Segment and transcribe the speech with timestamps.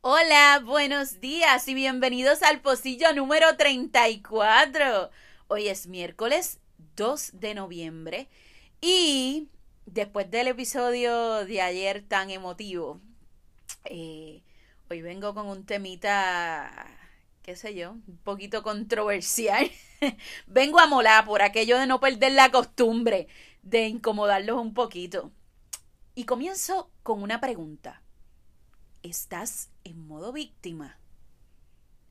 [0.00, 5.10] Hola, buenos días y bienvenidos al pocillo número 34.
[5.48, 6.60] Hoy es miércoles
[6.96, 8.28] 2 de noviembre
[8.80, 9.48] y
[9.84, 13.00] después del episodio de ayer tan emotivo,
[13.84, 14.42] eh,
[14.88, 16.86] hoy vengo con un temita,
[17.46, 19.70] qué sé yo, un poquito controversial.
[20.48, 23.28] vengo a molar por aquello de no perder la costumbre
[23.62, 25.30] de incomodarlos un poquito.
[26.16, 28.02] Y comienzo con una pregunta
[29.02, 30.98] estás en modo víctima.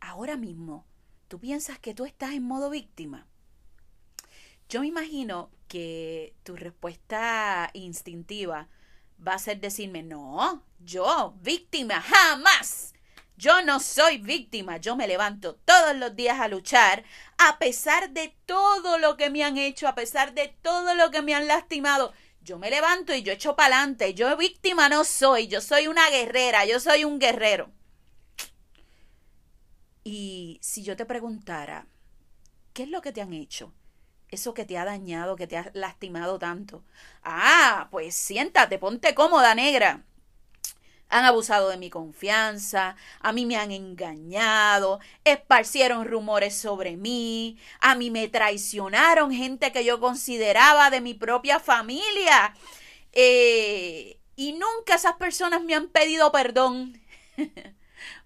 [0.00, 0.84] Ahora mismo,
[1.28, 3.28] ¿tú piensas que tú estás en modo víctima?
[4.68, 8.68] Yo me imagino que tu respuesta instintiva
[9.24, 12.94] va a ser decirme, no, yo, víctima, jamás.
[13.40, 17.04] Yo no soy víctima, yo me levanto todos los días a luchar,
[17.38, 21.22] a pesar de todo lo que me han hecho, a pesar de todo lo que
[21.22, 24.14] me han lastimado yo me levanto y yo echo para adelante.
[24.14, 27.70] Yo víctima no soy, yo soy una guerrera, yo soy un guerrero.
[30.04, 31.86] Y si yo te preguntara,
[32.72, 33.72] ¿qué es lo que te han hecho?
[34.28, 36.84] Eso que te ha dañado, que te ha lastimado tanto.
[37.22, 40.04] Ah, pues siéntate, ponte cómoda, negra
[41.10, 47.96] han abusado de mi confianza, a mí me han engañado, esparcieron rumores sobre mí, a
[47.96, 52.54] mí me traicionaron gente que yo consideraba de mi propia familia.
[53.12, 56.98] Eh, y nunca esas personas me han pedido perdón.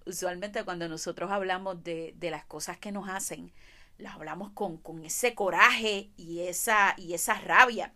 [0.07, 3.51] Usualmente cuando nosotros hablamos de, de, las cosas que nos hacen,
[3.97, 7.95] las hablamos con, con ese coraje y esa, y esa rabia.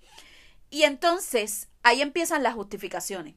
[0.71, 3.35] Y entonces ahí empiezan las justificaciones.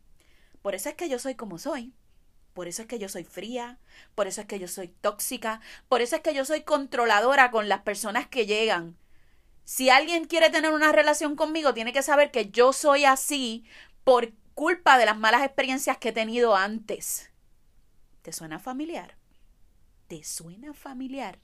[0.61, 1.93] Por eso es que yo soy como soy.
[2.53, 3.79] Por eso es que yo soy fría,
[4.13, 7.69] por eso es que yo soy tóxica, por eso es que yo soy controladora con
[7.69, 8.97] las personas que llegan.
[9.63, 13.63] Si alguien quiere tener una relación conmigo, tiene que saber que yo soy así
[14.03, 17.31] por culpa de las malas experiencias que he tenido antes.
[18.21, 19.15] ¿Te suena familiar?
[20.07, 21.39] ¿Te suena familiar?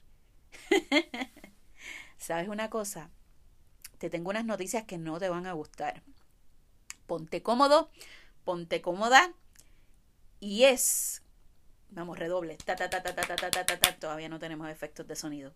[2.18, 3.10] ¿Sabes una cosa?
[3.96, 6.02] Te tengo unas noticias que no te van a gustar.
[7.06, 7.90] Ponte cómodo
[8.48, 9.34] ponte cómoda
[10.40, 11.20] y es,
[11.90, 15.16] vamos, redoble, ta, ta, ta, ta, ta, ta, ta, ta, todavía no tenemos efectos de
[15.16, 15.52] sonido.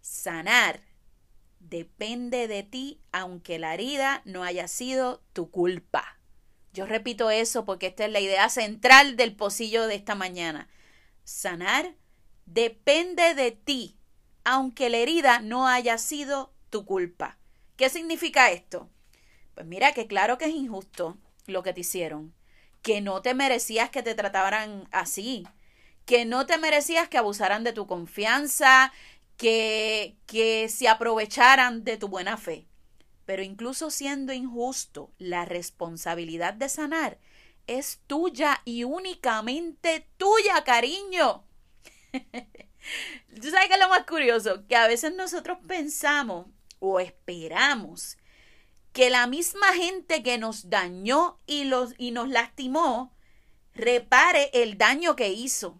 [0.00, 0.80] Sanar
[1.60, 6.18] depende de ti aunque la herida no haya sido tu culpa.
[6.72, 10.68] Yo repito eso porque esta es la idea central del pocillo de esta mañana.
[11.22, 11.94] Sanar
[12.46, 13.96] depende de ti,
[14.42, 17.38] aunque la herida no haya sido tu culpa.
[17.76, 18.90] ¿Qué significa esto?
[19.54, 21.16] Pues mira que claro que es injusto
[21.48, 22.34] lo que te hicieron,
[22.82, 25.46] que no te merecías que te trataran así,
[26.06, 28.92] que no te merecías que abusaran de tu confianza,
[29.36, 32.66] que, que se aprovecharan de tu buena fe.
[33.24, 37.18] Pero incluso siendo injusto, la responsabilidad de sanar
[37.66, 41.44] es tuya y únicamente tuya, cariño.
[42.12, 44.66] ¿Tú sabes qué es lo más curioso?
[44.66, 46.46] Que a veces nosotros pensamos
[46.80, 48.16] o esperamos
[48.98, 53.14] que la misma gente que nos dañó y, los, y nos lastimó
[53.72, 55.78] repare el daño que hizo.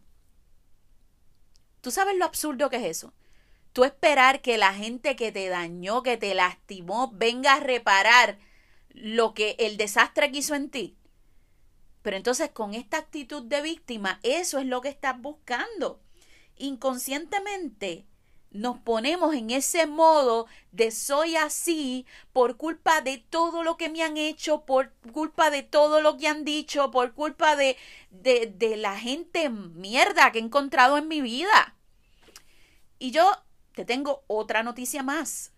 [1.80, 3.12] ¿Tú sabes lo absurdo que es eso?
[3.72, 8.38] Tú esperar que la gente que te dañó, que te lastimó, venga a reparar
[8.90, 10.96] lo que el desastre que hizo en ti.
[12.02, 16.00] Pero entonces con esta actitud de víctima, eso es lo que estás buscando.
[16.54, 18.06] Inconscientemente,
[18.50, 24.02] nos ponemos en ese modo de soy así por culpa de todo lo que me
[24.02, 27.76] han hecho, por culpa de todo lo que han dicho, por culpa de,
[28.10, 31.74] de, de la gente mierda que he encontrado en mi vida.
[32.98, 33.30] Y yo
[33.74, 35.52] te tengo otra noticia más.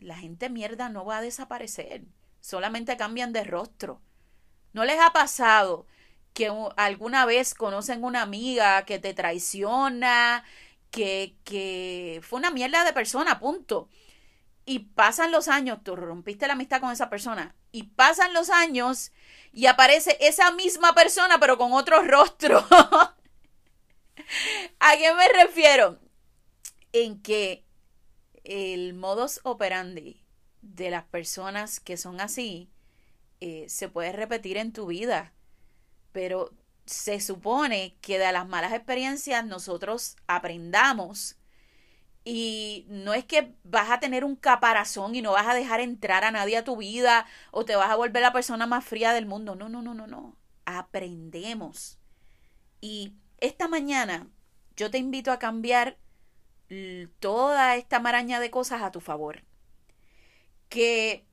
[0.00, 2.04] La gente mierda no va a desaparecer,
[2.40, 4.00] solamente cambian de rostro.
[4.72, 5.86] ¿No les ha pasado
[6.34, 10.44] que alguna vez conocen una amiga que te traiciona,
[10.90, 13.88] que, que fue una mierda de persona, punto.
[14.64, 19.12] Y pasan los años, tú rompiste la amistad con esa persona, y pasan los años
[19.52, 22.66] y aparece esa misma persona, pero con otro rostro.
[24.80, 25.98] ¿A qué me refiero?
[26.92, 27.64] En que
[28.44, 30.22] el modus operandi
[30.62, 32.70] de las personas que son así
[33.40, 35.32] eh, se puede repetir en tu vida,
[36.12, 36.52] pero
[36.88, 41.36] se supone que de las malas experiencias nosotros aprendamos
[42.24, 46.24] y no es que vas a tener un caparazón y no vas a dejar entrar
[46.24, 49.26] a nadie a tu vida o te vas a volver la persona más fría del
[49.26, 49.54] mundo.
[49.54, 50.36] No, no, no, no, no.
[50.64, 51.98] Aprendemos.
[52.80, 54.26] Y esta mañana
[54.76, 55.98] yo te invito a cambiar
[57.20, 59.42] toda esta maraña de cosas a tu favor.
[60.68, 61.24] Que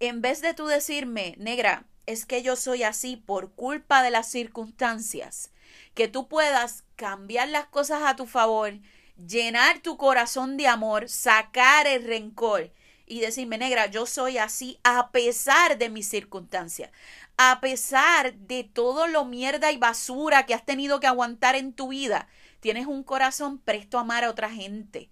[0.00, 4.30] en vez de tú decirme, negra, es que yo soy así por culpa de las
[4.30, 5.50] circunstancias,
[5.94, 8.74] que tú puedas cambiar las cosas a tu favor,
[9.16, 12.72] llenar tu corazón de amor, sacar el rencor
[13.06, 16.90] y decirme, negra, yo soy así a pesar de mis circunstancias,
[17.36, 21.88] a pesar de todo lo mierda y basura que has tenido que aguantar en tu
[21.88, 22.28] vida.
[22.60, 25.10] Tienes un corazón presto a amar a otra gente.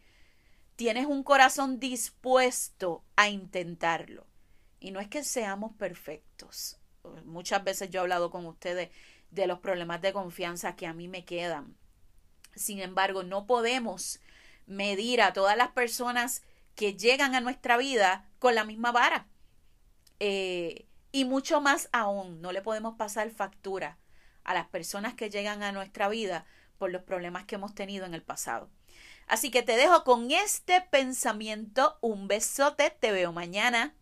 [0.77, 4.27] Tienes un corazón dispuesto a intentarlo.
[4.81, 6.79] Y no es que seamos perfectos.
[7.25, 8.91] Muchas veces yo he hablado con ustedes
[9.31, 11.77] de los problemas de confianza que a mí me quedan.
[12.55, 14.21] Sin embargo, no podemos
[14.67, 16.43] medir a todas las personas
[16.75, 19.27] que llegan a nuestra vida con la misma vara.
[20.21, 23.99] Eh, y mucho más aún, no le podemos pasar factura
[24.45, 26.47] a las personas que llegan a nuestra vida
[26.79, 28.71] por los problemas que hemos tenido en el pasado.
[29.27, 31.99] Así que te dejo con este pensamiento.
[32.01, 33.95] Un besote, te veo mañana.